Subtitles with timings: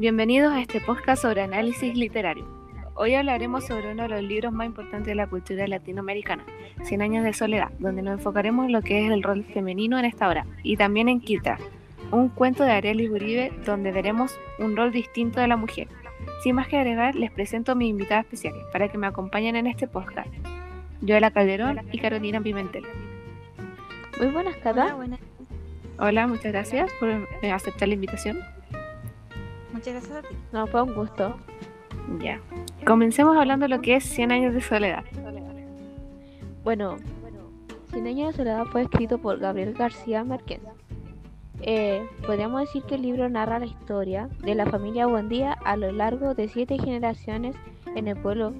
[0.00, 2.46] Bienvenidos a este podcast sobre análisis literario.
[2.94, 6.42] Hoy hablaremos sobre uno de los libros más importantes de la cultura latinoamericana,
[6.84, 10.06] Cien años de soledad, donde nos enfocaremos en lo que es el rol femenino en
[10.06, 11.58] esta obra, y también en Quita,
[12.12, 15.88] un cuento de Arely Uribe donde veremos un rol distinto de la mujer.
[16.42, 19.66] Sin más que agregar, les presento a mis invitadas especiales para que me acompañen en
[19.66, 20.30] este podcast.
[21.06, 22.84] Joela Calderón y Carolina Pimentel.
[24.18, 24.84] Muy buenas, Cata.
[24.86, 25.20] Hola, buenas.
[25.98, 27.10] Hola, muchas gracias por
[27.42, 28.38] aceptar la invitación.
[29.80, 30.36] Muchas gracias a ti.
[30.52, 31.34] No, fue un gusto.
[32.20, 32.38] Ya.
[32.86, 35.04] Comencemos hablando de lo que es 100 años de soledad.
[36.62, 36.98] Bueno,
[37.90, 40.60] Cien años de soledad fue escrito por Gabriel García Márquez.
[41.62, 45.90] Eh, podríamos decir que el libro narra la historia de la familia Buendía a lo
[45.92, 47.56] largo de siete generaciones
[47.96, 48.52] en el pueblo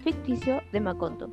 [0.00, 1.30] ficticio de Macondo.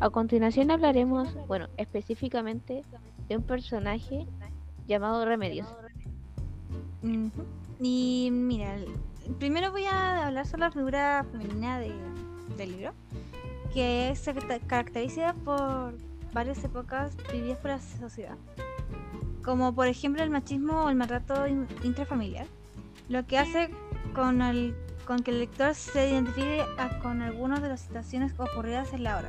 [0.00, 2.84] A continuación hablaremos, bueno, específicamente
[3.26, 4.26] de un personaje
[4.86, 5.74] llamado Remedios.
[7.02, 7.30] Ujú.
[7.80, 8.76] Y mira,
[9.38, 11.94] primero voy a hablar sobre la figura femenina de-
[12.56, 12.92] del libro,
[13.72, 15.94] que se caracter- caracteriza por
[16.32, 18.36] varias épocas vividas por la sociedad,
[19.44, 22.46] como por ejemplo el machismo o el maltrato in- intrafamiliar,
[23.08, 23.70] lo que hace
[24.14, 24.74] con, el,
[25.06, 29.18] con que el lector se identifique a- con algunas de las situaciones ocurridas en la
[29.18, 29.28] obra.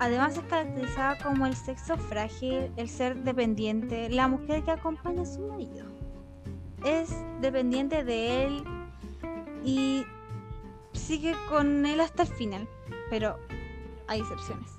[0.00, 5.26] Además es caracterizada como el sexo frágil, el ser dependiente, la mujer que acompaña a
[5.26, 5.84] su marido.
[6.84, 8.64] Es dependiente de él
[9.64, 10.04] y
[10.92, 12.68] sigue con él hasta el final,
[13.10, 13.36] pero
[14.06, 14.76] hay excepciones.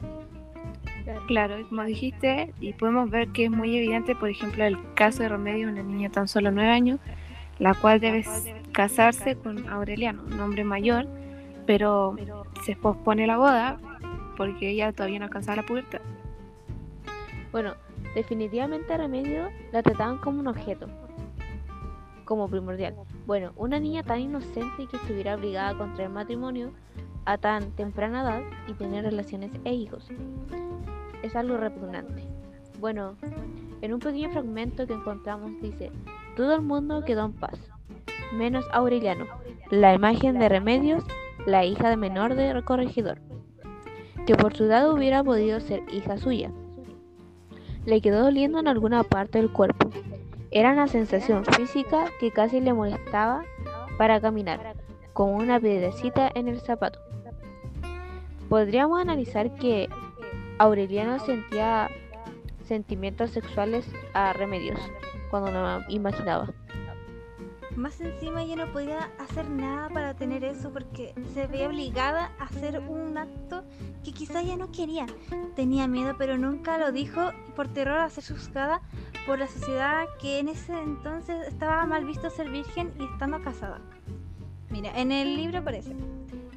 [1.28, 5.30] Claro, como dijiste, y podemos ver que es muy evidente, por ejemplo, el caso de
[5.30, 7.00] Remedio, una niña tan solo 9 años,
[7.60, 8.24] la cual debe
[8.72, 11.08] casarse con Aureliano, un hombre mayor,
[11.66, 12.16] pero
[12.66, 13.80] se pospone la boda
[14.38, 16.02] porque ella todavía no alcanzaba la pubertad.
[17.52, 17.74] Bueno,
[18.16, 20.88] definitivamente a Remedio la trataban como un objeto,
[22.32, 22.96] como primordial.
[23.26, 26.72] Bueno, una niña tan inocente que estuviera obligada a contraer matrimonio
[27.26, 30.08] a tan temprana edad y tener relaciones e hijos.
[31.24, 32.24] Es algo repugnante.
[32.80, 33.18] Bueno,
[33.82, 35.92] en un pequeño fragmento que encontramos dice,
[36.38, 37.60] todo el mundo quedó en paz,
[38.34, 39.26] menos Aureliano,
[39.70, 41.04] la imagen de Remedios,
[41.46, 43.20] la hija de menor de corregidor,
[44.26, 46.50] que por su edad hubiera podido ser hija suya.
[47.86, 49.90] Le quedó doliendo en alguna parte del cuerpo.
[50.54, 53.46] Era una sensación física que casi le molestaba
[53.98, 54.76] para caminar,
[55.14, 57.00] como una piedrecita en el zapato.
[58.50, 59.88] Podríamos analizar que
[60.58, 61.90] Aureliano sentía
[62.66, 64.80] sentimientos sexuales a remedios
[65.30, 66.50] cuando no imaginaba.
[67.76, 72.44] Más encima ella no podía hacer nada para tener eso porque se veía obligada a
[72.46, 73.64] hacer un acto
[74.04, 75.06] que quizá ella no quería.
[75.56, 78.82] Tenía miedo pero nunca lo dijo por terror a ser juzgada
[79.26, 83.80] por la sociedad que en ese entonces estaba mal visto ser virgen y estando casada.
[84.70, 85.96] Mira, en el libro aparece.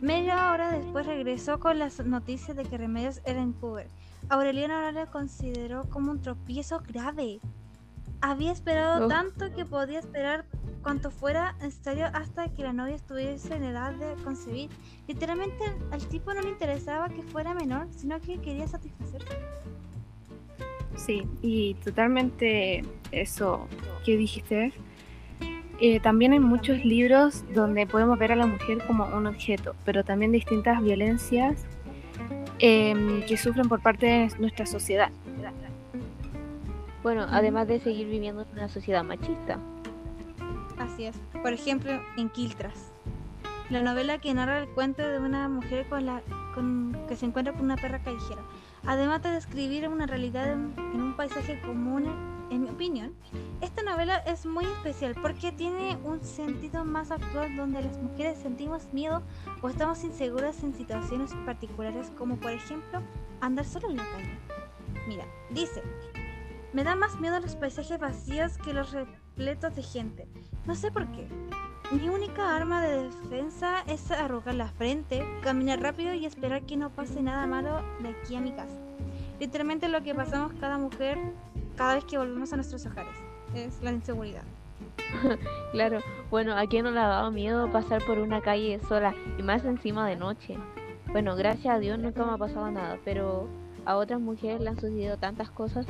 [0.00, 3.82] Media hora después regresó con las noticias de que Remedios era en Cuba.
[4.28, 7.40] Aureliano ahora lo consideró como un tropiezo grave.
[8.20, 9.12] Había esperado Uf.
[9.12, 10.44] tanto que podía esperar
[10.84, 14.70] cuanto fuera necesario hasta que la novia estuviese en edad de concebir.
[15.08, 19.34] Literalmente al tipo no le interesaba que fuera menor, sino que quería satisfacerse.
[20.94, 23.66] Sí, y totalmente eso
[24.04, 24.72] que dijiste.
[25.80, 30.04] Eh, también hay muchos libros donde podemos ver a la mujer como un objeto, pero
[30.04, 31.64] también distintas violencias
[32.60, 35.10] em, que sufren por parte de nuestra sociedad.
[37.02, 39.58] Bueno, además de seguir viviendo en una sociedad machista.
[40.78, 41.16] Así es.
[41.42, 42.92] Por ejemplo, en Quiltras.
[43.70, 46.22] La novela que narra el cuento de una mujer con la,
[46.54, 48.42] con, que se encuentra con una perra callejera.
[48.86, 52.04] Además de describir una realidad en, en un paisaje común,
[52.50, 53.14] en mi opinión,
[53.62, 58.92] esta novela es muy especial porque tiene un sentido más actual donde las mujeres sentimos
[58.92, 59.22] miedo
[59.62, 63.00] o estamos inseguras en situaciones particulares como por ejemplo
[63.40, 64.38] andar solo en la calle.
[65.08, 65.82] Mira, dice,
[66.72, 68.94] me da más miedo los paisajes vacíos que los
[69.36, 70.28] repletos de gente.
[70.64, 71.26] No sé por qué.
[71.90, 76.90] Mi única arma de defensa es arrugar la frente, caminar rápido y esperar que no
[76.90, 78.78] pase nada malo de aquí a mi casa.
[79.40, 81.18] Literalmente lo que pasamos cada mujer
[81.76, 83.14] cada vez que volvemos a nuestros hogares.
[83.54, 84.44] Es la inseguridad.
[85.72, 85.98] Claro,
[86.30, 89.64] bueno, ¿a quién no le ha dado miedo pasar por una calle sola y más
[89.64, 90.56] encima de noche?
[91.10, 93.48] Bueno, gracias a Dios nunca me ha pasado nada, pero
[93.84, 95.86] a otras mujeres le han sucedido tantas cosas.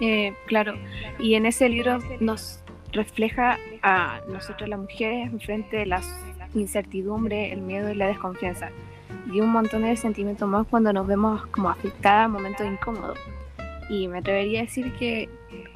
[0.00, 0.74] Eh, claro,
[1.18, 2.62] y en ese libro nos
[2.92, 6.00] refleja a nosotras las mujeres frente a la
[6.54, 8.70] incertidumbre, el miedo y la desconfianza.
[9.32, 13.18] Y un montón de sentimientos más cuando nos vemos como afectadas a momentos incómodos.
[13.88, 15.28] Y me atrevería a decir que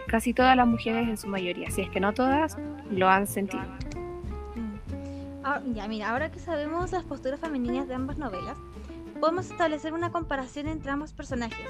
[0.07, 2.59] casi todas las mujeres en su mayoría, si es que no todas,
[2.91, 3.63] lo han sentido.
[3.63, 5.45] Mm.
[5.45, 8.59] Ah, ya, mira, ahora que sabemos las posturas femeninas de ambas novelas,
[9.21, 11.67] podemos establecer una comparación entre ambos personajes.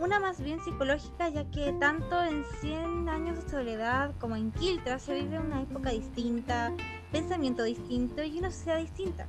[0.00, 5.00] Una más bien psicológica, ya que tanto en 100 años de soledad como en Kiltra
[5.00, 6.72] se vive una época distinta,
[7.10, 9.26] pensamiento distinto y una sociedad distinta.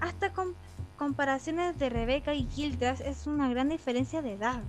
[0.00, 0.54] Hasta con
[0.98, 4.62] comparaciones de Rebeca y Kiltras es una gran diferencia de edad.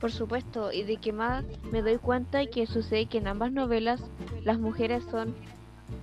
[0.00, 4.00] Por supuesto, y de que más me doy cuenta que sucede que en ambas novelas
[4.44, 5.34] las mujeres son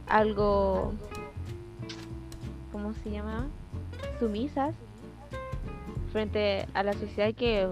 [0.07, 0.93] algo,
[2.71, 3.47] ¿cómo se llama?
[4.19, 4.75] Sumisas
[6.11, 7.67] frente a la sociedad que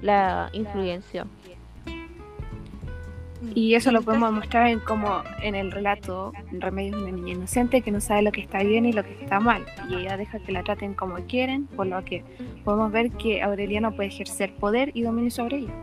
[0.00, 1.26] la influenció.
[3.54, 7.82] Y eso lo podemos mostrar en como en el relato Remedios de una niña inocente
[7.82, 9.66] que no sabe lo que está bien y lo que está mal.
[9.88, 12.24] Y ella deja que la traten como quieren, por lo que
[12.64, 15.74] podemos ver que Aureliano puede ejercer poder y dominio sobre ella.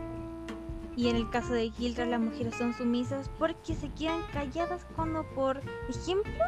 [0.96, 5.24] Y en el caso de Gildra las mujeres son sumisas porque se quedan calladas cuando,
[5.34, 6.44] por ejemplo,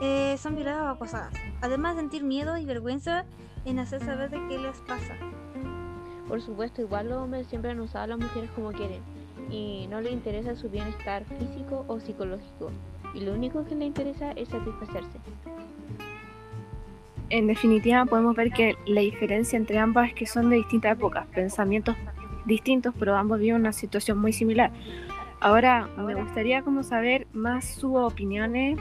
[0.00, 1.34] eh, son violadas o acosadas.
[1.60, 3.24] Además de sentir miedo y vergüenza
[3.64, 5.16] en hacer saber de qué les pasa.
[6.28, 9.02] Por supuesto, igual los hombres siempre han usado a las mujeres como quieren
[9.50, 12.70] y no le interesa su bienestar físico o psicológico
[13.14, 15.18] y lo único que le interesa es satisfacerse.
[17.30, 21.26] En definitiva podemos ver que la diferencia entre ambas es que son de distintas épocas,
[21.28, 21.96] pensamientos
[22.44, 24.70] distintos, pero ambos viven una situación muy similar.
[25.40, 28.78] Ahora me gustaría como saber más sus opiniones,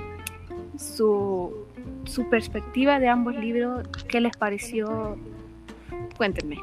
[0.78, 1.66] su,
[2.06, 5.18] su perspectiva de ambos libros, qué les pareció.
[6.18, 6.58] Cuéntenme.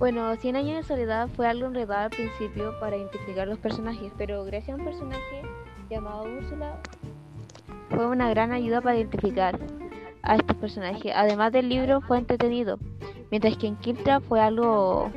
[0.00, 4.42] Bueno, Cien años de soledad fue algo enredado al principio para identificar los personajes, pero
[4.44, 5.42] gracias a un personaje
[5.90, 6.78] llamado Úrsula
[7.90, 9.60] fue una gran ayuda para identificar
[10.22, 11.12] a estos personajes.
[11.14, 12.78] Además del libro fue entretenido,
[13.30, 15.10] mientras que en Kiltra fue algo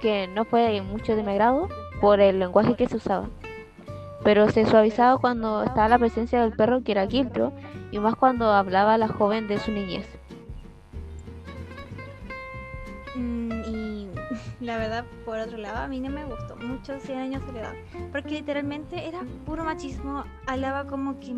[0.00, 1.68] que no fue mucho de mi agrado
[2.00, 3.28] por el lenguaje que se usaba.
[4.24, 7.52] Pero se suavizaba cuando estaba la presencia del perro que era Kiltro
[7.90, 10.19] y más cuando hablaba la joven de su niñez.
[14.70, 17.74] La verdad, por otro lado, a mí no me gustó mucho 100 años de soledad,
[18.12, 21.34] porque literalmente era puro machismo, hablaba como que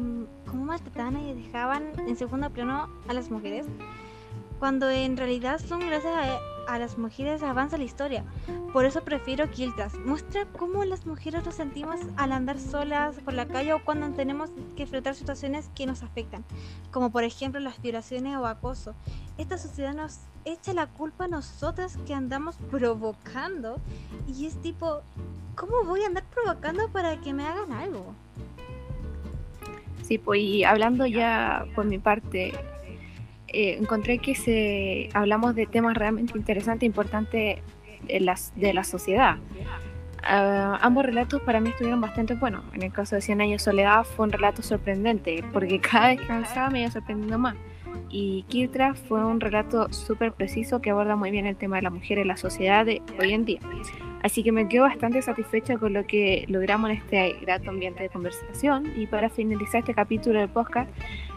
[0.47, 3.67] como maltrataban y dejaban en segundo plano a las mujeres,
[4.59, 6.27] cuando en realidad son gracias a
[6.67, 8.25] a las mujeres avanza la historia.
[8.73, 9.95] Por eso prefiero Kiltras.
[10.05, 14.51] Muestra cómo las mujeres nos sentimos al andar solas por la calle o cuando tenemos
[14.77, 16.45] que enfrentar situaciones que nos afectan,
[16.91, 18.95] como por ejemplo las violaciones o acoso.
[19.39, 23.77] Esta sociedad nos echa la culpa a nosotras que andamos provocando
[24.27, 25.03] y es tipo,
[25.55, 28.15] ¿cómo voy a andar provocando para que me hagan algo?
[30.03, 32.53] Sí, pues y hablando ya por mi parte,
[33.53, 37.59] eh, encontré que se hablamos de temas realmente interesantes e importantes
[38.07, 39.37] de, las, de la sociedad.
[40.25, 42.65] Ah, ambos relatos para mí estuvieron bastante buenos.
[42.75, 46.21] En el caso de Cien años de soledad fue un relato sorprendente, porque cada vez
[46.21, 47.57] que avanzaba me iba sorprendiendo más.
[48.09, 51.91] Y Kirtra fue un relato súper preciso que aborda muy bien el tema de la
[51.91, 53.61] mujer en la sociedad de hoy en día.
[54.23, 58.09] Así que me quedo bastante satisfecha con lo que logramos en este grato ambiente de
[58.09, 58.93] conversación.
[58.97, 60.89] Y para finalizar este capítulo del podcast,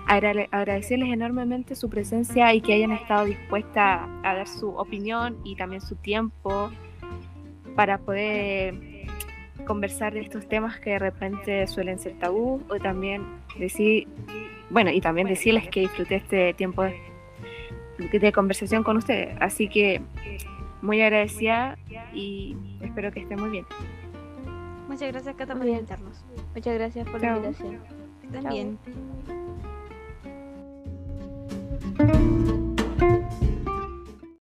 [0.07, 5.81] agradecerles enormemente su presencia y que hayan estado dispuestas a dar su opinión y también
[5.81, 6.71] su tiempo
[7.75, 8.75] para poder
[9.65, 13.23] conversar de estos temas que de repente suelen ser tabú o también
[13.57, 14.07] decir,
[14.69, 16.95] bueno, y también decirles que disfruté este tiempo de,
[18.19, 19.36] de conversación con ustedes.
[19.39, 20.01] Así que
[20.83, 21.77] muy agradecida
[22.15, 23.65] y espero que estén muy bien.
[24.88, 26.24] Muchas gracias, Cata, por invitarnos.
[26.53, 27.79] Muchas gracias por la invitación.
[28.31, 28.79] También.